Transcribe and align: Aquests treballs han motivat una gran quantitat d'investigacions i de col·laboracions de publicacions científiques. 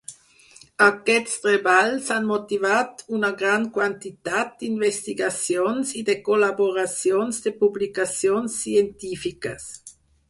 Aquests 0.83 1.33
treballs 1.41 2.07
han 2.15 2.25
motivat 2.29 3.03
una 3.17 3.29
gran 3.41 3.67
quantitat 3.75 4.57
d'investigacions 4.63 5.93
i 6.01 6.01
de 6.09 6.17
col·laboracions 6.31 7.43
de 7.47 7.55
publicacions 7.63 8.57
científiques. 8.67 9.71